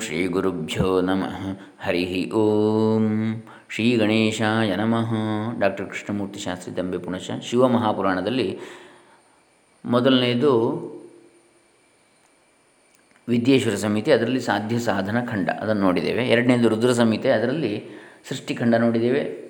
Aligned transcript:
ಶ್ರೀ 0.00 0.26
ಗುರುಭ್ಯೋ 0.26 1.00
ನಮಃ. 1.00 1.58
ಹರಿ 1.80 2.30
ಓಂ. 2.30 3.42
ಶ್ರೀ 3.68 3.96
ಗಣೇಶಾಯ 3.96 4.76
ನಮಃ. 4.76 5.14
ಡಾಕ್ಟರ್ 5.60 5.86
ಕೃಷ್ಣಮೂರ್ತಿ 5.86 6.38
ಶಾಸ್ತ್ರಿ 6.38 6.76
ದಂಬೆ 6.76 6.98
ಪುಣಶ. 6.98 7.30
ಶಿವಮಹಾಪುರಾಣದಲ್ಲಿ 7.42 8.58
ಮೊದಲನೆಯದು 9.84 10.86
ವಿದ್ಯೇಶ್ವರ 13.28 13.74
ಸಂಹಿತೆ 13.74 14.12
ಅದರಲ್ಲಿ 14.12 14.40
ಸಾಧ್ಯ 14.40 14.78
ಸಾಧನ 14.78 15.24
ಖಂಡ 15.24 15.50
ಅದನ್ನು 15.50 15.82
ನೋಡಿದ್ದೇವೆ. 15.82 16.28
ಎರಡನೇದು 16.28 16.68
ರುದ್ರ 16.68 16.92
ಸಂಹಿತೆ 16.92 17.30
ಅದರಲ್ಲಿ 17.30 17.84
ಸೃಷ್ಟಿಖಂಡ 18.28 18.74
ನೋಡಿದ್ದೇವೆ. 18.74 19.46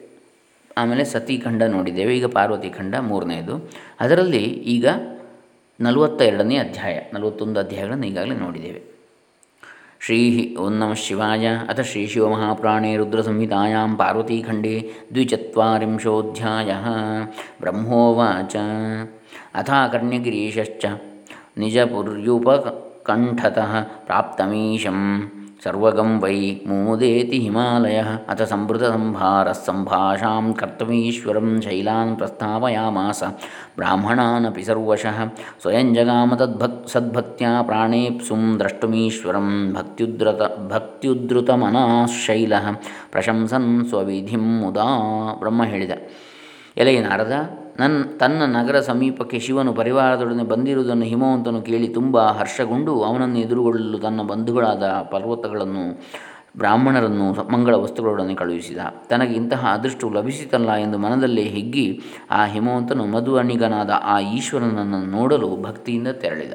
ಆಮೇಲೆ 0.78 1.04
ಸತಿಖಂಡ 1.04 1.62
ನೋಡಿದ್ದೇವೆ. 1.62 2.18
ಈಗ 2.18 2.26
ಪಾರ್ವತಿ 2.26 2.70
ಖಂಡ 2.70 2.94
ಮೂರನೆಯದು 2.94 3.70
ಅದರಲ್ಲಿ 4.00 4.44
ಈಗ 4.44 4.86
ನಲವತ್ತ 5.80 6.22
ಎರಡನೇ 6.22 6.56
ಅಧ್ಯಾಯ, 6.56 7.00
ನಲವತ್ತೊಂದು 7.12 7.60
ಅಧ್ಯಾಯಗಳನ್ನು 7.60 8.06
ಈಗಾಗಲೇ 8.06 8.34
ನೋಡಿದ್ದೇವೆ. 8.34 8.95
ಶ್ರೀ 10.00 10.56
ಓಂ 10.56 10.72
ನಮಃ 10.72 10.94
ಶಿವಾಯ 10.94 11.58
ಅಥ 11.68 11.80
ಶ್ರೀ 11.80 12.06
ಶಿವಮಹಾಪುರಾಣೇ 12.06 12.96
ರುದ್ರಸಂಹಿತಾಯಾಂ 12.96 13.96
ಪಾರ್ವತೀಖಂಡೇ 13.96 14.92
ದ್ವಿಚತ್ವರಿಂಶೋಧ್ಯಾಯ 15.14 16.72
ಬ್ರಹ್ಮೋವಾಚ 17.60 18.56
ಅಥಾಕರ್ಣ್ಯಗಿರೀಶ್ಚ 19.54 20.86
ನಿಜಪುರ್ಯುಪಕಂಠತಃ 21.58 23.72
ಪ್ರಾಪ್ತಮೀಶಂ 24.06 25.30
ಸರ್ವಗಂ 25.64 26.20
ವೈ 26.20 26.60
ಮುಮುದೇತಿ 26.66 27.38
ಹಿಮಾಲಯ. 27.38 28.02
ಅಥ 28.28 28.42
ಸಂಭೃತಸಂಭಾರ 28.42 29.52
ಸಂಭಾಷಾಂ 29.52 30.54
ಕರ್ತವೀಶ್ವರಂ 30.54 31.60
ಶೈಲಾನ್ 31.60 32.16
ಪ್ರಸ್ತಾವಯಾಮಾಸ. 32.16 33.22
ಬ್ರಾಹ್ಮಣಾನಪಿ 33.76 34.62
ಸರ್ವಶಃ. 34.62 35.18
ಸ್ವಯಂ 35.62 35.94
ಜಗಾಮ 35.94 36.34
ತದ್ಭಕ್ 36.34 36.88
ಸದ್ಭಕ್ತ್ಯಾ 36.88 37.62
ಪ್ರಾಣೇಪ್ಸುಂ 37.62 38.56
ದ್ರಷ್ಟುಮೀಶ್ವರಂ 38.58 39.74
ಭಕ್ತ್ಯುದ್ರತ 39.74 40.42
ಭಕ್ತ್ಯುದ್ರುತಮನಾಶೈಲ 40.72 42.52
ಪ್ರಶಂಸನ್ 43.10 43.86
ಸ್ವವಿಧಿಂ 43.88 44.60
ಮುದಾ 44.60 44.88
ಬ್ರಹ್ಮ 45.38 45.64
ಹೇಳಿದ. 45.64 45.90
ಎಲೆ 46.76 47.00
ನಾರದ 47.00 47.32
ನನ್ನ 47.80 48.02
ತನ್ನ 48.20 48.42
ನಗರ 48.44 48.80
ಸಮೀಪಕ್ಕೆ 48.80 49.38
ಶಿವನು 49.38 49.72
ಪರಿವಾರದೊಡನೆ 49.72 50.42
ಬಂದಿರುವುದನ್ನು 50.42 51.04
ಹಿಮವಂತನು 51.04 51.62
ಕೇಳಿ 51.62 51.88
ತುಂಬ 51.88 52.20
ಹರ್ಷಗೊಂಡು 52.20 53.02
ಅವನನ್ನು 53.02 53.38
ಎದುರುಗೊಳ್ಳಲು 53.38 53.98
ತನ್ನ 53.98 54.22
ಬಂಧುಗಳಾದ 54.22 54.82
ಪರ್ವತಗಳನ್ನು, 55.10 56.02
ಬ್ರಾಹ್ಮಣರನ್ನು 56.58 57.52
ಮಂಗಳ 57.52 57.74
ವಸ್ತುಗಳೊಡನೆ 57.74 58.34
ಕಳುಹಿಸಿದ. 58.34 58.78
ತನಗೆ 59.08 59.34
ಇಂತಹ 59.34 59.66
ಅದೃಷ್ಟವು 59.66 60.12
ಲಭಿಸಿತಲ್ಲ 60.12 60.72
ಎಂದು 60.72 60.98
ಮನದಲ್ಲೇ 60.98 61.42
ಹಿಗ್ಗಿ 61.42 62.00
ಆ 62.30 62.46
ಹಿಮವಂತನು 62.46 63.06
ಮಧು 63.06 63.36
ಅಣಿಗನಾದ 63.36 63.90
ಆ 64.04 64.18
ಈಶ್ವರನನ್ನು 64.18 65.10
ನೋಡಲು 65.10 65.62
ಭಕ್ತಿಯಿಂದ 65.62 66.08
ತೆರಳಿದ. 66.08 66.52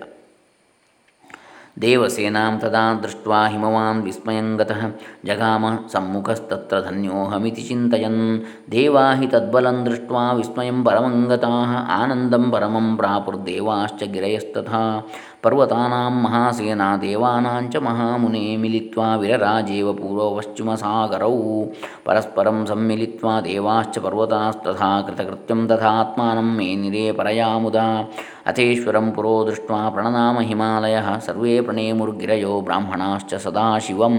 ದೇವಸೇನಾಂ 1.77 2.53
ತದಾ 2.61 2.81
ದೃಷ್ಟ್ವಾ 3.03 3.38
ಹಿಮವಾನ್ 3.52 4.02
ವಿಸ್ಮಯಂಗತಃ, 4.05 4.81
ಜಗಾಮ 5.27 5.66
ಸಮ್ಮುಖಸ್ತತ್ರ 5.94 6.78
ಧನ್ಯೋಹಮಿತಿ 6.88 7.63
ಚಿಂತಯನ್ 7.67 8.22
ದೇವಾ 8.73 9.05
ಹಿ 9.19 9.28
ತದ್ಬಲಂ 9.33 9.78
ದೃಷ್ಟ್ವಾ 9.88 10.23
ವಿಸ್ಮಯಂ 10.39 10.80
ಪರಮಂಗತಾಃ, 10.88 11.72
ಆನಂದಂ 12.00 12.45
ಪರಮಂ 12.55 12.88
ಪ್ರಾಪುರ್ದೇವಾಶ್ಚ 13.02 14.02
ಗಿರಯಸ್ತಥಾ, 14.16 14.83
ಪರ್ವತಾನಾಂ 15.45 16.16
ಮಹಾಸೇನಾ 16.23 16.88
ದೇವಾನಾಂಚ 17.03 17.75
ಮಹಾಮುನೆ 17.88 18.44
ಮಿಲಿತ್ವಾ 18.63 19.08
ವಿರರಾಜೇವ 19.22 19.94
ಪೂರ್ವಪಶ್ಚಿಮಸಾಗರೌ 19.94 21.38
ಪರಸ್ಪರಂ 22.08 22.59
ಸಮ್ಮಿಲಿತ್ವಾ 22.72 23.33
ದೇವಾಶ್ಚ 23.47 23.97
ಪರ್ವತಾಸ್ತಥಾ 24.06 24.91
ಕೃತಕೃತ್ಯಂ 25.08 25.63
ತಥಾತ್ಮಾನಂ 25.72 26.52
ಮೇನಿರೇ 26.59 27.06
ಪರಯಾಮುದಾ 27.22 27.88
ಅಥೇಶ್ವರಂ 28.50 29.08
ಪುರೋ 29.16 29.33
ದೃಷ್ಟ್ವಾ 29.47 29.81
ಪ್ರಣನಾಮ 29.95 30.38
ಹಿಮಾಲಯ, 30.50 31.00
ಸರ್ವೇ 31.25 31.58
ಪ್ರಣೇಮುರ್ಗಿರಯೋ 31.61 32.61
ಬ್ರಾಹ್ಮಣಾಶ್ಚ 32.61 33.33
ಸದಾಶಿವಂ 33.33 34.17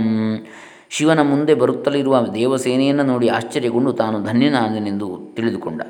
ಶಿವನ 0.90 1.22
ಮುಂದೆ 1.22 1.54
ಬರುತ್ತಲಿರುವ 1.54 2.20
ದೇವಸೇನೆಯನ್ನು 2.34 3.02
ನೋಡಿ 3.02 3.28
ಆಶ್ಚರ್ಯಗೊಂಡು 3.28 3.92
ತಾನು 3.92 4.22
ಧನ್ಯನಾದನೆಂದು 4.22 5.34
ತಿಳಿದುಕೊಂಡ 5.36 5.82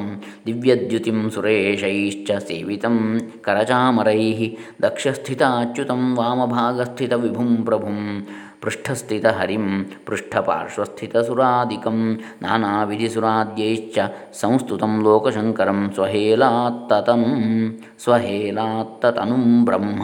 दिव्यद्युतिं 0.46 1.20
सुरेशैश्च 1.36 2.30
दक्षस्थिताच्युत 2.48 2.96
करचामरैः 3.46 4.42
दक्षस्थिताच्युतं 4.88 6.02
वामभागस्थितविभुं 6.20 7.52
प्रभुं 7.68 7.98
ಪೃಷ್ಠಸ್ಥಿತ 8.64 9.26
ಹರಿಂ 9.34 9.66
ಪೃಷ್ಠಪಾರ್ಶ್ವಸ್ಥಿತಸುರಾಧಿಕಂ 10.06 11.98
ನಾನಾವಿಧಿಸುರಾದ್ಯೈಶ್ಚ 12.44 13.98
ಸಂಸ್ತುತಂ 14.34 14.94
ಲೋಕಶಂಕರಂ 15.04 15.80
ಸ್ವಹೇಲಾತ್ತತಂ 15.96 17.24
ಸ್ವಹೇಲಾತ್ತತನು 18.04 19.38
ಬ್ರಹ್ಮ 19.64 20.02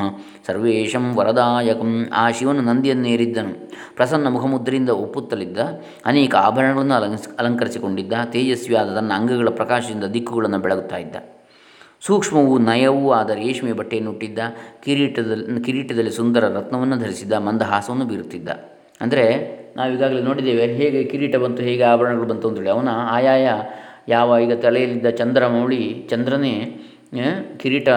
ಸರ್ವೇಶಂ 0.47 1.05
ವರದಾಯಕಂ 1.15 1.91
ಆ 2.15 2.25
ಶಿವನು 2.31 2.61
ನಂದಿಯನ್ನೇರಿದ್ದನು 2.61 3.53
ಪ್ರಸನ್ನ 3.97 4.27
ಮುಖಮುದ್ರಿಂದ 4.29 4.91
ಒಪ್ಪುತ್ತಲಿದ್ದ 4.99 5.59
ಅನೇಕ 6.05 6.35
ಆಭರಣಗಳನ್ನು 6.43 7.19
ಅಲಂಕರಿಸಿಕೊಂಡಿದ್ದ 7.39 8.13
ತೇಜಸ್ವಿಯಾದ 8.31 8.95
ತನ್ನ 8.95 9.13
ಅಂಗಗಳ 9.13 9.51
ಪ್ರಕಾಶದಿಂದ 9.55 10.07
ದಿಕ್ಕುಗಳನ್ನು 10.13 10.59
ಬೆಳಗುತ್ತಾ 10.59 10.97
ಇದ್ದ 10.97 11.17
ಸೂಕ್ಷ್ಮವೂ 12.01 12.53
ನಯವೂ 12.69 13.05
ಆದ 13.19 13.31
ರೇಷ್ಮೆ 13.41 13.73
ಬಟ್ಟೆಯನ್ನು 13.79 14.11
ಹುಟ್ಟಿದ್ದ 14.11 14.39
ಕಿರೀಟದಲ್ಲಿ 14.83 15.61
ಕಿರೀಟದಲ್ಲಿ 15.67 16.13
ಸುಂದರ 16.19 16.43
ರತ್ನವನ್ನು 16.57 16.97
ಧರಿಸಿದ್ದ 16.97 17.33
ಮಂದಹಾಸವನ್ನು 17.47 18.05
ಬೀರುತ್ತಿದ್ದ. 18.11 18.49
ಅಂದರೆ 19.01 19.25
ನಾವು 19.77 19.89
ಈಗಾಗಲೇ 19.95 20.21
ನೋಡಿದ್ದೇವೆ, 20.21 20.65
ಹೇಗೆ 20.79 21.01
ಕಿರೀಟ 21.11 21.35
ಬಂತು, 21.35 21.61
ಹೇಗೆ 21.63 21.83
ಆಭರಣಗಳು 21.83 22.27
ಬಂತು 22.31 22.47
ಅಂತೇಳಿ. 22.49 22.71
ಅವನ 22.75 22.91
ಆಯಾಯ 23.17 23.47
ಯಾವ, 24.15 24.37
ಈಗ 24.45 24.53
ತಲೆಯಲ್ಲಿದ್ದ 24.65 25.09
ಚಂದ್ರಮೌಳಿ 25.21 25.81
ಚಂದ್ರನೇ 26.11 26.53
ಕಿರೀಟ, 27.61 27.89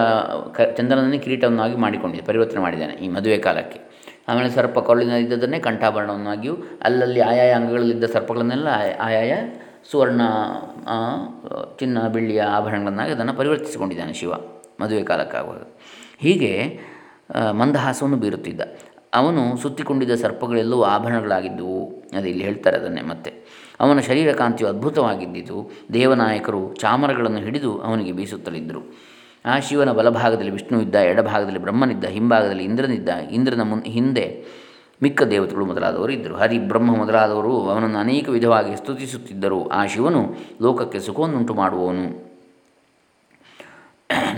ಕ 0.57 0.61
ಚಂದ್ರನನ್ನೇ 0.79 1.19
ಕಿರೀಟವನ್ನಾಗಿ 1.25 1.77
ಮಾಡಿಕೊಂಡಿದ್ದೆ 1.85 2.27
ಪರಿವರ್ತನೆ 2.29 2.61
ಮಾಡಿದ್ದಾನೆ 2.67 2.95
ಈ 3.05 3.09
ಮದುವೆ 3.17 3.39
ಕಾಲಕ್ಕೆ. 3.47 3.81
ಆಮೇಲೆ 4.29 4.51
ಸರ್ಪ 4.57 4.79
ಕೊಳ್ಳಿನಲ್ಲಿದ್ದದನ್ನೇ 4.89 5.59
ಕಂಠಾಭರಣವನ್ನಾಗಿಯೂ, 5.67 6.55
ಅಲ್ಲಲ್ಲಿ 6.87 7.21
ಆಯಾಯ 7.31 7.51
ಅಂಗಗಳಲ್ಲಿದ್ದ 7.59 8.09
ಸರ್ಪಗಳನ್ನೆಲ್ಲ 8.17 8.69
ಆಯಾಯ 9.09 9.33
ಸುವರ್ಣ 9.91 10.21
ಚಿನ್ನ, 11.79 12.09
ಬೆಳ್ಳಿಯ 12.09 12.43
ಆಭರಣಗಳನ್ನಾಗಿ 12.43 13.13
ಅದನ್ನು 13.13 13.35
ಪರಿವರ್ತಿಸಿಕೊಂಡಿದ್ದಾನೆ 13.35 14.13
ಶಿವ 14.13 14.33
ಮದುವೆ 14.81 15.03
ಕಾಲಕ್ಕಾಗುವಾಗ. 15.03 15.63
ಹೀಗೆ 16.19 16.81
ಮಂದಹಾಸವನ್ನು 17.51 18.17
ಬೀರುತ್ತಿದ್ದ. 18.17 18.61
ಅವನು 19.15 19.57
ಸುತ್ತಿಕೊಂಡಿದ್ದ 19.57 20.15
ಸರ್ಪಗಳೆಲ್ಲವೂ 20.15 20.83
ಆಭರಣಗಳಾಗಿದ್ದವು. 20.83 21.87
ಅದು 22.17 22.27
ಇಲ್ಲಿ 22.29 22.45
ಹೇಳ್ತಾರೆ 22.45 22.77
ಅದನ್ನೇ 22.77 23.03
ಮತ್ತೆ. 23.03 23.31
ಅವನ 23.81 23.99
ಶರೀರ 24.01 24.33
ಕಾಂತಿಯು 24.33 24.71
ಅದ್ಭುತವಾಗಿದ್ದಿತು. 24.71 25.57
ದೇವನಾಯಕರು 25.93 26.75
ಚಾಮರಗಳನ್ನು 26.75 27.39
ಹಿಡಿದು 27.39 27.79
ಅವನಿಗೆ 27.79 28.13
ಬೀಸುತ್ತಲಿದ್ದರು. 28.13 28.83
ಆ 29.45 29.59
ಶಿವನ 29.59 29.91
ಬಲಭಾಗದಲ್ಲಿ 29.93 30.51
ವಿಷ್ಣುವಿದ್ದ 30.51 30.95
ಎಡಭಾಗದಲ್ಲಿ 30.95 31.59
ಬ್ರಹ್ಮನಿದ್ದ, 31.59 32.05
ಹಿಂಭಾಗದಲ್ಲಿ 32.05 32.65
ಇಂದ್ರನಿದ್ದ, 32.65 33.09
ಇಂದ್ರನ 33.09 33.63
ಮುನ್, 33.63 33.85
ಹಿಂದೆ 33.85 34.27
ಮಿಕ್ಕ 35.03 35.23
ದೇವತೆಗಳು 35.23 35.67
ಮೊದಲಾದವರು 35.67 36.13
ಇದ್ದರು. 36.13 36.35
ಹರಿ 36.35 36.59
ಬ್ರಹ್ಮ 36.59 36.97
ಮೊದಲಾದವರು 36.97 37.69
ಅವನನ್ನು 37.69 37.99
ಅನೇಕ 37.99 38.29
ವಿಧವಾಗಿ 38.29 38.77
ಸ್ತುತಿಸುತ್ತಿದ್ದರು. 38.77 39.69
ಆ 39.69 39.87
ಶಿವನು 39.87 40.35
ಲೋಕಕ್ಕೆ 40.63 41.01
ಸುಖವನ್ನುಂಟು 41.01 41.55
ಮಾಡುವವನು. 41.55 42.33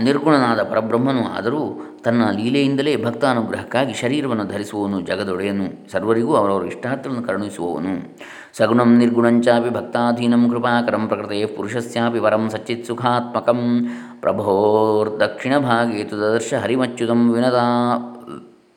ನಿರ್ಗುಣನಾದ 0.03 0.63
ಪರಬ್ರಹ್ಮನು 0.63 1.27
ಆದರೂ 1.27 1.91
ತನ್ನ 2.03 2.31
ಲೀಲೆಯಿಂದಲೇ 2.31 3.03
ಭಕ್ತಾನುಗ್ರಹಕ್ಕಾಗಿ 3.03 3.93
ಶರೀರವನ್ನು 3.93 4.45
ಧರಿಸುವವನು, 4.45 5.01
ಜಗದೊಡೆಯನು. 5.01 5.91
ಸರ್ವರಿಗೂ 5.91 6.35
ಅವರವರ 6.35 6.65
ಇಷ್ಟಾರ್ಥಗಳನ್ನು 6.65 7.23
ಕರುಣಿಸುವವನು. 7.23 8.17
ಸಗುಣಂ 8.57 8.97
ನಿರ್ಗುಣಂಚಾಪಿ 8.97 9.69
ಭಕ್ತಾಧೀನಂ 9.69 10.49
ಕೃಪಾಕರಂ 10.49 11.07
ಪ್ರಕೃತೆಯ 11.07 11.45
ಪುರುಷಸ್ಯಾಪಿ 11.45 12.19
ವರಂ 12.19 12.49
ಸಚ್ಚಿತ್ 12.49 12.85
ಸುಖಾತ್ಮಕಂ. 12.85 13.87
ಪ್ರಭೋರ್ದಕ್ಷಿಣ 14.21 15.57
ಭಾಗೇ 15.57 16.03
ತು 16.03 16.17
ದದರ್ಶ 16.17 16.53
ಹರಿಮಚ್ಯುತಂ 16.53 17.33
ವಿನತಾ 17.33 17.61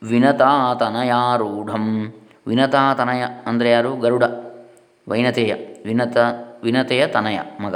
ವಿನತಾತನಯಾರೂಢಂ. 0.03 2.13
ವಿನತಾತನಯ 2.47 3.23
ಅಂದರೆ 3.45 3.71
ಯಾರು? 3.71 3.95
ಗರುಡ. 3.95 4.23
ವೈನತೆಯ. 5.07 5.55
ವಿನತ 5.85 6.17
ವಿನತೆಯ 6.63 7.07
ತನಯ 7.07 7.39
ಮಗ. 7.59 7.75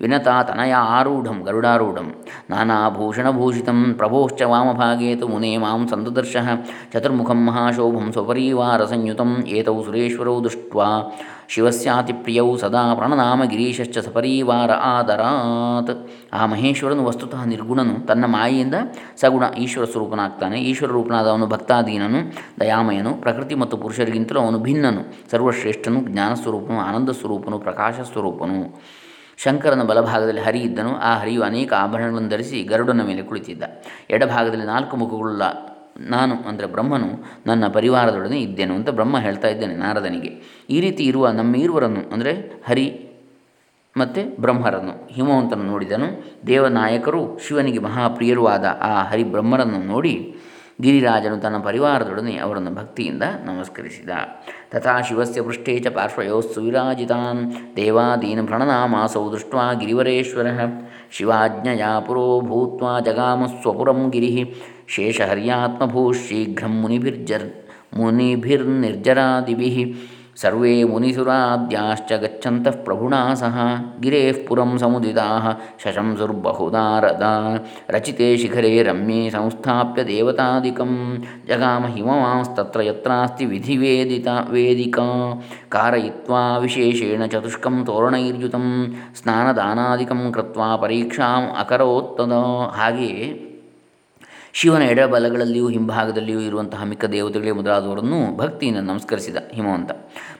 ವಿನತಾ 0.00 0.42
ತನಯ 0.42 0.72
ಆರೂಢಂ 0.72 1.42
ಗರುಡಾರೂಢಂ. 1.46 2.08
ನಾನಾಭೂಷಣಭೂಷಿತಂ 2.50 3.94
ಪ್ರಭೋಶ್ಚ 3.96 4.42
ವಾಮಭಾಗೇ 4.42 5.16
ತು 5.16 5.28
ಮುನೇ 5.28 5.56
ಮಾಂ 5.56 5.88
ಸಂದದರ್ಶ 5.88 6.36
ಚತುರ್ಮುಖಂ 6.92 7.46
ಮಹಾಶೋಭಂ 7.46 8.12
ಸ್ವಪರೀವಾರಸಂಯುತಂ 8.12 9.44
ಏತೌ 9.48 9.82
ಸುರೇಶ್ವರೌ 9.84 10.40
ದೃಷ್ಟ್ವಾ 10.44 10.88
ಶಿವಸ್ಯಾತಿಪ್ರಿಯೌ 11.48 12.56
ಸದಾ 12.56 12.94
ಪ್ರಣನಾಮ 12.94 13.44
ಗಿರೀಶಶ್ಚ 13.44 13.98
ಸಪರೀವಾರ 13.98 14.70
ಆದರಾತ್. 14.70 15.92
ಆ 16.32 16.46
ಮಹೇಶ್ವರನು 16.46 17.04
ವಸ್ತುತಃ 17.04 17.44
ನಿರ್ಗುಣನು. 17.44 18.06
ತನ್ನ 18.06 18.24
ಮಾಯೆಯಿಂದ 18.24 18.74
ಸಗುಣ 19.20 19.44
ಈಶ್ವರ 19.58 19.84
ಸ್ವರೂಪನಾಗ್ತಾನೆ. 19.84 20.60
ಈಶ್ವರ 20.60 20.90
ರೂಪನಾದ 20.90 21.26
ಅವನು 21.26 21.46
ಭಕ್ತಾಧೀನನು, 21.46 22.20
ದಯಾಮಯನು, 22.60 23.14
ಪ್ರಕೃತಿ 23.14 23.54
ಮತ್ತು 23.54 23.76
ಪುರುಷರಿಗಿಂತಲೂ 23.76 24.40
ಅವನು 24.40 24.58
ಭಿನ್ನನು. 24.58 25.30
ಸರ್ವಶ್ರೇಷ್ಠನು, 25.30 26.00
ಜ್ಞಾನಸ್ವರೂಪನು 26.00 26.80
ಆನಂದ 26.80 27.08
ಸ್ವರೂಪನು 27.08 27.58
ಪ್ರಕಾಶ 27.58 27.94
ಸ್ವರೂಪನು 28.12 28.60
ಶಂಕರನ 29.38 29.82
ಬಲಭಾಗದಲ್ಲಿ 29.82 30.40
ಹರಿ 30.40 30.60
ಇದ್ದನು 30.60 30.96
ಆ 30.96 31.12
ಹರಿಯು 31.18 31.42
ಅನೇಕ 31.42 31.72
ಆಭರಣಗಳನ್ನು 31.72 32.28
ಧರಿಸಿ 32.28 32.62
ಗರುಡನ 32.62 33.02
ಮೇಲೆ 33.02 33.22
ಕುಳಿತಿದ್ದ. 33.22 33.62
ಎಡಭಾಗದಲ್ಲಿ 34.10 34.66
ನಾಲ್ಕು 34.66 34.96
ಮುಖಗಳುಳ್ಳ 34.96 35.42
ನಾನು 36.00 36.34
ಅಂದರೆ 36.48 36.66
ಬ್ರಹ್ಮನು 36.66 37.08
ನನ್ನ 37.46 37.64
ಪರಿವಾರದೊಡನೆ 37.68 38.38
ಇದ್ದೇನು 38.40 38.74
ಅಂತ 38.74 38.90
ಬ್ರಹ್ಮ 38.90 39.18
ಹೇಳ್ತಾ 39.18 39.48
ಇದ್ದೇನೆ 39.48 39.74
ನಾರದನಿಗೆ. 39.74 40.30
ಈ 40.70 40.80
ರೀತಿ 40.80 41.04
ಇರುವ 41.04 41.28
ನಮ್ಮ 41.28 41.56
ಇರುವರನ್ನು 41.56 42.02
ಅಂದರೆ 42.12 42.32
ಹರಿ 42.66 42.86
ಮತ್ತು 43.96 44.40
ಬ್ರಹ್ಮರನ್ನು 44.40 44.94
ಹಿಮವಂತನು 45.12 45.62
ನೋಡಿದನು. 45.62 46.08
ದೇವನಾಯಕರು 46.46 47.38
ಶಿವನಿಗೆ 47.38 47.78
ಮಹಾಪ್ರಿಯರೂ 47.78 48.46
ಆದ 48.46 48.78
ಆ 48.80 49.02
ಹರಿಬ್ರಹ್ಮರನ್ನು 49.02 49.82
ನೋಡಿ 49.84 50.14
ಗಿರಿರಾಜನು 50.81 51.37
ತನ್ನ 51.39 51.57
ಪರಿವಾರದೊಡನೆ 51.65 52.33
ಅವರನ್ನು 52.37 52.71
ಭಕ್ತಿಯಿಂದ 52.75 53.25
ನಮಸ್ಕರಿಸಿದ 53.45 54.11
ತಥಾ 54.71 54.93
ಶಿವಸ್ಯ 55.01 55.41
ಪೃಷ್ಠೇ 55.41 55.79
ಚ 55.79 55.91
ಪಾರ್ಶ್ವಯೋಸ್ಸು 55.95 56.61
ವಿರಾಜಿತಾನ್ 56.61 57.41
ದೇವಾದೀನ್ 57.75 58.43
ಪ್ರಣನಾಮಾಸೌ 58.47 59.23
ದೃಷ್ಟ 59.31 59.55
ಗಿರಿವರೇಶ್ವರ 59.79 60.47
ಶಿವಾಜ್ಞಯಾ 61.11 61.91
ಪುರೋ 61.99 62.25
ಭೂತ್ವಾ 62.41 62.93
ಜಗಾಮ 62.99 63.43
ಸ್ವಪುರಂ 63.61 64.01
ಗಿರಿ 64.09 64.31
ಶೇಷಹರ್ಯಾತ್ಮಭೂ 64.95 66.13
ಶೀಘ್ರಂ 66.21 66.75
ಮುನಿಭಿರ್ಜರ್ 66.81 67.47
ಮುನಿಭಿರ್ನಿರ್ಜರಾದಿಭಿ 67.93 69.69
ಸರ್ವೇ 70.37 70.73
ಮುನಿಸುರಾದ್ಯಾಶ್ಚ 70.83 72.11
ಗಚ್ಚಂತಃ 72.13 72.75
ಪ್ರಭುಣಾ 72.83 73.19
ಸಹ 73.33 73.57
ಗಿರೇಃ 73.99 74.37
ಪುರಂ 74.47 74.71
ಸಮುದಿತಾಃ 74.77 75.45
ಶಶಂಸುರ್ಬಹುದಾರದ 75.83 77.25
ರಚಿತೆ 77.89 78.29
ಶಿಖರೆ 78.37 78.71
ರಮ್ಯೆ 78.83 79.23
ಸಂಸ್ಥಾಪ್ಯ 79.29 80.03
ದೇವತಾದಿಕಂ 80.03 80.93
ಜಗಾಮ 81.49 81.85
ಹಿಮವಾಂಸ್ತತ್ರ 81.87 82.81
ಯತ್ರಾಸ್ತಿ 82.81 83.45
ವಿಧಿವೇದಿತ 83.45 84.27
ವೇದಿಕಾ 84.49 85.07
कारयित्वा 85.71 86.41
ವಿಶೇಷೇಣ 86.59 87.23
ಚತುಷ್ಕಂ 87.25 87.75
ತೋರಣೈರ್ಯುತಂ 87.85 88.65
ಸ್ನಾನದಾನಾದಿಕಂ 89.15 90.21
ಕೃತ್ವಾ 90.31 90.69
ಪರೀಕ್ಷಾಂ 90.75 91.43
ಅಕರೋತ್ತದ 91.59 92.33
ಹಾಗೆಯೇ 92.71 93.27
ಶಿವನ 94.56 94.82
ಎಡಬಲಗಳಲ್ಲಿಯೂ, 94.82 95.68
ಹಿಂಭಾಗದಲ್ಲಿಯೂ 95.68 96.40
ಇರುವಂತಹ 96.40 96.84
ಮಿಕ್ಕ 96.84 97.04
ದೇವತೆಗಳೇ 97.04 97.50
ಮೊದಲಾದವರನ್ನು 97.50 98.36
ಭಕ್ತಿಯಿಂದ 98.36 98.78
ನಮಸ್ಕರಿಸಿದ 98.78 99.36
ಹಿಮವಂತ. 99.52 99.92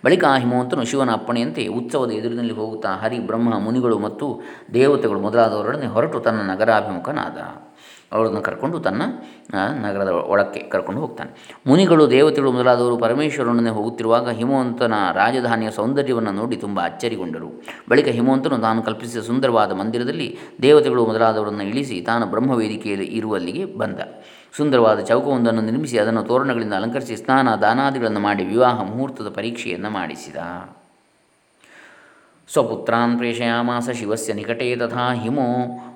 ಬಳಿಕ 0.05 0.25
ಆ 0.25 0.37
ಹಿಮವಂತನು 0.39 0.85
ಶಿವನ 0.85 1.13
ಅಪ್ಪಣೆಯಂತೆ 1.13 1.67
ಉತ್ಸವದ 1.67 2.11
ಎದುರಿನಲ್ಲಿ 2.11 2.53
ಹೋಗುತ್ತಾ 2.53 2.89
ಹರಿ, 2.89 3.19
ಬ್ರಹ್ಮ, 3.19 3.59
ಮುನಿಗಳು 3.59 3.99
ಮತ್ತು 3.99 4.43
ದೇವತೆಗಳು 4.75 5.21
ಮೊದಲಾದವರೊಡನೆ 5.21 5.87
ಹೊರಟು 5.87 6.21
ತನ್ನ 6.21 6.51
ನಗರಾಭಿಮುಖನಾದ. 6.51 7.39
ಅವರನ್ನು 8.15 8.41
ಕರ್ಕೊಂಡು 8.41 8.79
ತನ್ನ 8.79 9.03
ನಗರದ 9.83 10.09
ಒಳಕ್ಕೆ 10.09 10.61
ಕರ್ಕೊಂಡು 10.61 11.01
ಹೋಗ್ತಾನೆ. 11.01 11.31
ಮುನಿಗಳು 11.67 12.11
ದೇವತೆಗಳು 12.11 12.53
ಮೊದಲಾದವರು 12.53 12.97
ಪರಮೇಶ್ವರನೊಡನೆ 12.99 13.71
ಹೋಗುತ್ತಿರುವಾಗ 13.71 14.29
ಹಿಮವಂತನ 14.29 14.93
ರಾಜಧಾನಿಯ 15.13 15.71
ಸೌಂದರ್ಯವನ್ನು 15.71 16.33
ನೋಡಿ 16.33 16.57
ತುಂಬ 16.57 16.81
ಅಚ್ಚರಿಗೊಂಡರು. 16.85 17.51
ಬಳಿಕ 17.89 18.09
ಹಿಮವಂತನು 18.09 18.59
ತಾನು 18.59 18.83
ಕಲ್ಪಿಸಿದ 18.83 19.23
ಸುಂದರವಾದ 19.23 19.73
ಮಂದಿರದಲ್ಲಿ 19.73 20.39
ದೇವತೆಗಳು 20.63 21.07
ಮೊದಲಾದವರನ್ನು 21.07 21.65
ಇಳಿಸಿ 21.65 22.01
ತಾನು 22.01 22.27
ಬ್ರಹ್ಮವೇದಿಕೆಯಲ್ಲಿ 22.27 23.07
ಇರುವಲ್ಲಿಗೆ 23.07 23.65
ಬಂದ. 23.79 24.01
ಸುಂದರವಾದ 24.57 25.01
ಚೌಕವೊಂದನ್ನು 25.01 25.61
ನಿರ್ಮಿಸಿ 25.61 25.99
ಅದನ್ನು 25.99 26.23
ತೋರಣಗಳಿಂದ 26.23 26.73
ಅಲಂಕರಿಸಿ 26.73 27.17
ಸ್ನಾನ 27.17 27.55
ದಾನಾದಿಗಳನ್ನು 27.55 28.21
ಮಾಡಿ 28.21 28.45
ವಿವಾಹ 28.45 28.83
ಮುಹೂರ್ತದ 28.83 29.29
ಪರೀಕ್ಷೆಯನ್ನು 29.29 29.91
ಮಾಡಿಸಿದ. 29.91 30.37
ಸ್ವಪುತ್ರಾನ್ 32.49 33.15
ಪ್ರೇಷಯಾಮಾಸ 33.19 33.89
ಶಿವಸ್ಯ 33.93 34.35
ನಿಕಟೇ 34.35 34.67
ತಥಾ 34.75 35.07
ಹಿಮೋ 35.21 35.47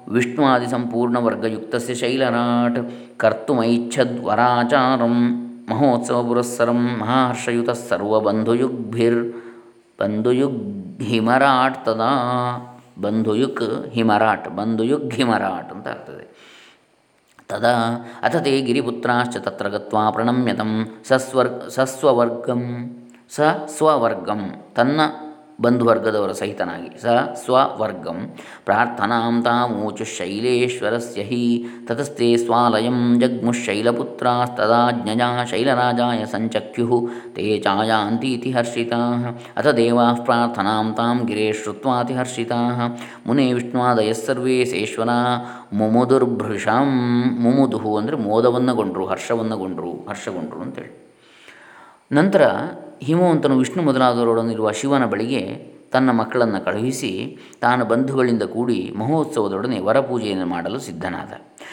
ವಿಷ್ಣುವಾದಿಸಂಪೂರ್ಣವರ್ಗಯುಕ್ತಸ್ಯ 0.08 1.94
ಶೈಲರಾಟ್ 1.94 2.78
ಕರ್ತುಮೈಚ್ಛದ್ವರಾಚಾರಂ 3.22 5.16
ಮಹೋತ್ಸವಪುರಸ್ಸರಂ 5.70 6.80
ಮಹಾಹರ್ಷಯುತಃ 7.00 7.80
ಸರ್ವಬಂಧುಯುಗ್ಭಿರ್ 7.82 9.20
ಬಂಧುಯುಗ್ 9.98 10.60
ಹಿಮರಾಟ್ 11.02 11.78
ತದಾ 11.86 12.10
ಬಂಧುಯುಕ್ 13.00 13.64
ಹಿಮರಾಟ್ 13.90 14.48
ಬಂಧುಯುಗ್ 14.56 15.08
ಹಿಮರಾಟ್ 15.14 15.70
ಅಂತ 15.72 15.86
ಆಗ್ತದೆ 15.88 16.24
ತದಾ 17.50 17.74
ಅಥ 18.24 18.36
ತೇ 18.44 18.52
ಗಿರಿಪುತ್ರಾಶ್ಚ 18.60 19.36
ತತ್ರ 19.44 19.66
ಗತ್ವಾ 19.68 20.02
ಪ್ರಣಮ್ಯತಂ 20.10 20.72
ಸಸ್ವರ್ಗ 21.08 21.68
ಸಸ್ವವರ್ಗಂ 21.76 22.62
ಸ 23.30 23.38
ಸ್ವವರ್ಗಂ 23.76 24.42
ತನ್ನ 24.76 25.00
ಬಂಧುವರ್ಗದವರ 25.60 26.32
ಸಹಿತನಾಗಿ. 26.32 27.02
ಸ 27.02 27.06
ಸ್ವವರ್ಗಂ. 27.44 28.34
ಪ್ರಾರ್ಥನಾಂ 28.64 29.42
ತಾಮೂಚು 29.42 30.04
ಶೈಲೇಶ್ವರಸ್ಯ 30.04 31.22
ಹಿ. 31.22 31.64
ತತಸ್ತೆ 31.86 32.36
ಸ್ವಾಲಯಂ 32.36 33.20
ಜಗ್ಮುಶೈಲಪುತ್ರಾಸ್ತದಾ 33.20 34.90
ಜ್ಞಜಾ 34.90 35.44
ಶೈಲರಾಜಾಯ 35.44 36.24
ಸಂಚಕ್ಯು 36.24 37.08
ತೇ 37.34 37.60
ಚಾಯಾಂತೀತಿ 37.60 38.50
ಹರ್ಷಿತಾ 38.52 39.00
ಅಥ 39.56 39.66
ದೇವಾ 39.66 40.12
ಪ್ರಾರ್ಥನಾಂ 40.12 40.94
ತಾಂ 40.94 41.24
ಗಿರೇ 41.24 41.52
ಶ್ರುತ್ವಾತಿ 41.52 42.14
ಹರ್ಷಿತಾ 42.14 42.98
ಮುನೆ 43.26 43.52
ವಿಷ್ಣುವಾದಯಃ 43.52 44.12
ಸರ್ವೇ 44.12 44.64
ಸೇಶ್ವರ 44.64 45.08
ಮುಮುದುರ್ಭೃಷಂ 45.72 46.88
ಮುಮುದುಹು 47.38 47.96
ಅಂದರೆ 47.96 48.16
ಮೋದವನ್ನಗೊಂಡ್ರು, 48.16 49.06
ಹರ್ಷವನ್ನಗೊಂಡ್ರು, 49.06 49.92
ಹರ್ಷಗೊಂಡ್ರು 50.08 50.60
ಅಂತೇಳಿ. 50.60 51.16
ನಂತರ 52.12 52.42
ಹಿಮವಂತನು 53.02 53.58
ವಿಷ್ಣು 53.58 53.82
ಮೊದಲಾದವರೊಡನಿರುವ 53.82 54.70
ಶಿವನ 54.70 55.04
ಬಳಿಗೆ 55.04 55.78
ತನ್ನ 55.92 56.10
ಮಕ್ಕಳನ್ನು 56.10 56.64
ಕಳುಹಿಸಿ 56.64 57.38
ತಾನು 57.60 57.84
ಬಂಧುಗಳಿಂದ 57.84 58.42
ಕೂಡಿ 58.42 58.92
ಮಹೋತ್ಸವದೊಡನೆ 58.96 59.78
ವರಪೂಜೆಯನ್ನು 59.78 60.46
ಮಾಡಲು 60.46 60.78
ಸಿದ್ಧನಾದ. 60.78 61.32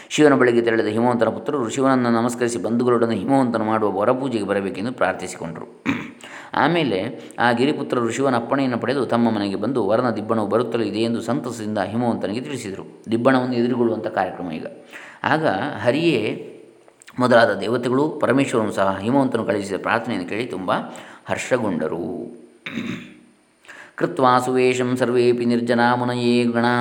ಶಿವನ 0.09 0.33
ಬಳಿಗೆ 0.33 0.61
ತೆರಳಿದ 0.61 0.85
ಹಿಮವಂತನ 0.85 1.29
ಪುತ್ರರು 1.29 1.69
ಶಿವನನ್ನು 1.69 2.11
ನಮಸ್ಕರಿಸಿ 2.11 2.57
ಬಂಧುಗಳೊಡನೆ 2.57 3.15
ಹಿಮವಂತನು 3.15 3.63
ಮಾಡುವ 3.63 3.99
ವರಪೂಜೆಗೆ 3.99 4.45
ಬರಬೇಕೆಂದು 4.45 4.93
ಪ್ರಾರ್ಥಿಸಿಕೊಂಡರು. 4.93 5.83
ಆಮೇಲೆ 6.53 6.99
ಆ 7.39 7.51
ಗಿರಿಪುತ್ರರು 7.51 8.09
ಶಿವನ 8.09 8.35
ಅಪ್ಪಣೆಯನ್ನು 8.35 8.77
ಪಡೆದು 8.77 9.05
ತಮ್ಮ 9.05 9.31
ಮನೆಗೆ 9.31 9.55
ಬಂದು 9.55 9.87
ವರನ 9.87 10.09
ದಿಬ್ಬಣವು 10.09 10.47
ಬರುತ್ತಲೂ 10.47 10.83
ಇದೆ 10.83 10.99
ಎಂದು 10.99 11.21
ಸಂತಸದಿಂದ 11.21 11.77
ಹಿಮವಂತನಿಗೆ 11.77 12.41
ತಿಳಿಸಿದರು. 12.41 13.03
ದಿಬ್ಬಣವನ್ನು 13.11 13.55
ಎದುರುಗೊಳ್ಳುವಂಥ 13.55 14.07
ಕಾರ್ಯಕ್ರಮ 14.07 14.51
ಈಗ. 14.51 14.65
ಆಗ 15.23 15.45
ಹರಿಯೇ 15.81 16.51
ಮೊದಲಾದ 17.19 17.53
ದೇವತೆಗಳು 17.53 18.09
ಪರಮೇಶ್ವರನು 18.09 18.71
ಸಹ 18.71 18.97
ಹಿಮವಂತನು 19.01 19.43
ಕಳುಹಿಸಿದ 19.43 19.81
ಪ್ರಾರ್ಥನೆಯನ್ನು 19.81 20.29
ಕೇಳಿ 20.29 20.45
ತುಂಬ 20.45 20.71
ಹರ್ಷಗೊಂಡರು. 21.29 22.05
ಕೃತ್ವಾ 23.99 24.31
ಸುವೇಶಂ 24.45 24.89
ಸರ್ವೇಪಿ 24.99 25.45
ನಿರ್ಜನಾ 25.45 25.85
ಮುನಯೇ 25.95 26.31
ಗಣಾ 26.53 26.71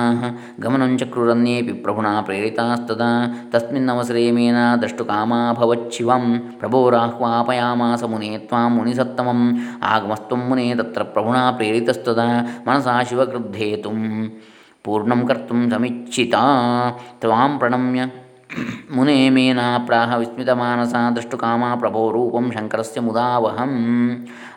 ಗಮನಂಚಕ್ರುರನ್ಯೇಪಿ 0.59 1.73
ಪ್ರಭುಣಾ 1.83 2.11
ಪ್ರೇರಿತಾಸ್ತದಾ 2.21 3.07
ತಸ್ಮಿನ್ನವಸರೆ 3.51 4.23
ಮೇನ 4.37 4.55
ದ್ರಷ್ಟು 4.55 4.81
ದ್ರಷ್ಟುಕಾಮಾಭವಚ್ಚಿವಂ 4.81 6.25
ಪ್ರಭೋರಾಹ್ವಾಪಯಾಮಾಸ 6.59 8.03
ಮುನೇ 8.13 8.31
ತ್ವಾಂ 8.49 8.73
ಮುನಿಸತ್ತಮಂ 8.77 9.41
ಆಗಮಸ್ತ್ವಂ 9.83 10.43
ಮುನೇ 10.49 10.67
ತತ್ರ 10.75 11.03
ಪ್ರಭುಣಾ 11.15 11.43
ಪ್ರೇರಿತಸ್ತದಾ, 11.51 12.27
ಮನಸಾ 12.67 12.97
ಶಿವಕ್ರುದ್ಧೇತುಂ 13.09 14.01
ಪೂರ್ಣಂ 14.83 15.21
ಕರ್ತು 15.27 15.55
ಸಮಿಚ್ಛಿತಾ, 15.71 16.43
ತ್ವಾಂ 17.21 17.53
ಪ್ರಣಮ್ಯ 17.59 18.01
ಮುನೇ 18.91 19.29
ಮೇನಾ 19.29 19.77
ಪ್ರಾಹ 19.85 20.17
ದೃಷ್ಟು 21.15 21.37
ಕಾಮ 21.37 21.63
ಪ್ರಭೋ 21.79 22.11
ರೂಪಂ 22.11 22.51
ಶಂಕರಸ್ಯ 22.51 23.01
ಮುದಾವಹಂ 23.01 23.71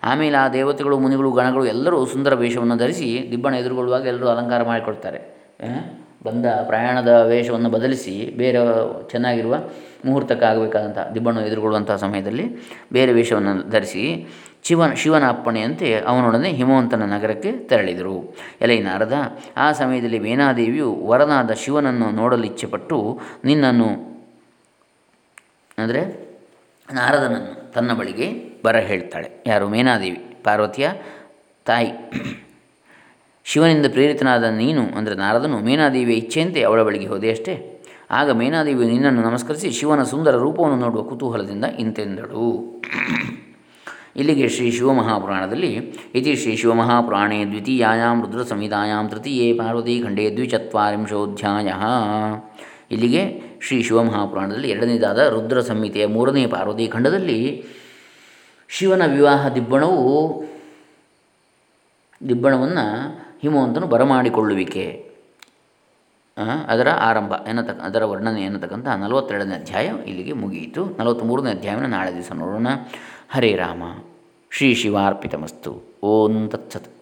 ಆಮೇಲೆ 0.05 0.37
ಆ 0.37 0.49
ದೇವತೆಗಳು, 0.49 0.99
ಮುನಿಗಳು, 0.99 1.31
ಗಣಗಳು 1.33 1.67
ಎಲ್ಲರೂ 1.67 2.07
ಸುಂದರ 2.07 2.35
ವೇಷವನ್ನು 2.35 2.77
ಧರಿಸಿ 2.77 3.29
ದಿಬ್ಬಣ 3.31 3.55
ಎದುರುಗೊಳ್ಳುವಾಗ 3.55 4.07
ಎಲ್ಲರೂ 4.07 4.29
ಅಲಂಕಾರ 4.29 4.63
ಮಾಡಿಕೊಡ್ತಾರೆ 4.63 5.21
ಬಂದ 6.25 6.47
ಪ್ರಯಾಣದ 6.63 7.09
ವೇಷವನ್ನು 7.29 7.71
ಬದಲಿಸಿ 7.71 8.35
ಬೇರೆ 8.37 8.59
ಚೆನ್ನಾಗಿರುವ 9.11 9.55
ಮುಹೂರ್ತಕ್ಕಾಗಬೇಕಾದಂಥ 10.05 10.99
ದಿಬ್ಬಣ 11.15 11.39
ಎದುರುಗೊಳ್ಳುವಂಥ 11.39 11.91
ಸಮಯದಲ್ಲಿ 11.91 12.47
ಬೇರೆ 12.93 13.13
ವೇಷವನ್ನು 13.13 13.71
ಧರಿಸಿ 13.71 14.27
ಶಿವನ 14.65 14.91
ಶಿವನ 15.03 15.25
ಅಪ್ಪಣೆಯಂತೆ 15.35 15.87
ಅವನೊಡನೆ 16.11 16.49
ಹಿಮವಂತನ 16.59 17.05
ನಗರಕ್ಕೆ 17.13 17.51
ತೆರಳಿದರು. 17.71 18.17
ಎಲೈ 18.65 18.79
ನಾರದ 18.89 19.17
ಆ 19.65 19.67
ಸಮಯದಲ್ಲಿ 19.81 20.21
ಮೇನಾದೇವಿಯು 20.27 20.89
ವರನಾದ 21.11 21.53
ಶಿವನನ್ನು 21.63 22.09
ನೋಡಲು 22.21 22.47
ಇಚ್ಛೆಪಟ್ಟು 22.51 22.99
ನಿನ್ನನ್ನು, 23.49 23.89
ಅಂದರೆ 25.83 26.03
ನಾರದನನ್ನು 26.89 27.55
ತನ್ನ 27.73 27.91
ಬಳಿಗೆ 28.01 28.29
ಬರ 28.67 28.77
ಹೇಳ್ತಾಳೆ 28.91 29.31
ಯಾರು? 29.51 29.67
ಮೇನಾದೇವಿ 29.75 30.21
ಪಾರ್ವತಿಯ 30.47 30.87
ತಾಯಿ. 31.67 31.91
ಶಿವನಿಂದ 33.47 33.87
ಪ್ರೇರಿತನಾದ 33.95 34.47
ನೀನು, 34.63 34.83
ಅಂದರೆ 34.99 35.15
ನಾರದನು 35.25 35.59
ಮೇನಾದೇವಿಯ 35.69 36.23
ಇಚ್ಛೆಯಂತೆ 36.23 36.61
ಅವಳ 36.69 36.81
ಬಳಿಗೆ 36.89 37.09
ಹೋದೆ 37.13 37.29
ಅಷ್ಟೇ. 37.35 37.55
ಆಗ 38.19 38.31
ಮೇನಾದೇವಿಯು 38.41 38.89
ನಿನ್ನನ್ನು 38.95 39.23
ನಮಸ್ಕರಿಸಿ 39.29 39.69
ಶಿವನ 39.79 40.03
ಸುಂದರ 40.13 40.35
ರೂಪವನ್ನು 40.47 40.79
ನೋಡುವ 40.85 41.03
ಕುತೂಹಲದಿಂದ 41.11 41.67
ಇಂತೆಂದಳು. 41.85 42.47
ಇಲ್ಲಿಗೆ 44.19 44.49
ಶ್ರೀ 44.49 44.71
ಶಿವಮಹಾಪುರಾಣದಲ್ಲಿ 44.71 45.73
ಇತಿ 46.15 46.37
ಶ್ರೀ 46.37 46.57
ಶಿವಮಹಾಪುರಾಣೇ 46.57 47.45
ದ್ವಿತೀಯಾಂ 47.45 48.23
ರುದ್ರ 48.23 48.43
ಸಂಹಿತಾಯಾಂ 48.43 49.09
ತೃತೀಯೇ 49.09 49.53
ಪಾರ್ವತಿ 49.53 50.03
ಖಂಡೇ 50.03 50.31
ದ್ವಿಚತ್ವಾರಿಂಶೋಧ್ಯಾಯ. 50.31 51.73
ಇಲ್ಲಿಗೆ 52.91 53.43
ಶ್ರೀ 53.61 53.83
ಶಿವಮಹಾಪುರಾಣದಲ್ಲಿ 53.83 54.71
ಎರಡನೇದಾದ 54.71 55.19
ರುದ್ರ 55.19 55.61
ಸಂಹಿತೆಯ 55.61 56.07
ಮೂರನೇ 56.07 56.47
ಪಾರ್ವತಿ 56.47 56.89
ಖಂಡದಲ್ಲಿ 56.89 57.65
ಶಿವನ 58.69 59.03
ವಿವಾಹ 59.07 59.49
ದಿಬ್ಬಣವು, 59.49 60.45
ದಿಬ್ಬಣವನ್ನು 62.29 63.19
ಹಿಮವಂತನು 63.43 63.87
ಬರಮಾಡಿಕೊಳ್ಳುವಿಕೆ. 63.87 65.08
ಅದರ 66.69 66.89
ಆರಂಭ, 66.91 67.33
ಎನ್ನತಕ್ಕ, 67.49 67.81
ಅದರ 67.81 68.05
ವರ್ಣನೆ 68.05 68.43
ಎನ್ನತಕ್ಕಂಥ 68.43 68.89
ನಲವತ್ತೆರಡನೇ 68.89 69.55
ಅಧ್ಯಾಯ 69.55 69.87
ಇಲ್ಲಿಗೆ 70.07 70.33
ಮುಗಿಯಿತು. 70.33 70.87
ನಲವತ್ತ್ಮೂರನೇ 70.99 71.51
ಅಧ್ಯಾಯನ 71.51 71.87
ನಾಳೆ 71.87 72.15
ದಿವಸ 72.15 72.33
ನೋಡೋಣ. 72.33 72.67
ಹರೇ 73.31 73.55
ರಾಮ. 73.55 73.83
ಶ್ರೀ 74.51 74.75
ಶಿವಾರ್ಪಿತಮಸ್ತು. 74.75 75.83
ಓಂ 76.03 76.49
ತತ್ಸತ್. 76.49 76.98